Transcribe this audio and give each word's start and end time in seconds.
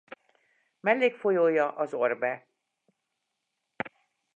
Mellékfolyója 0.79 1.75
az 1.75 1.93
Orbe. 1.93 2.47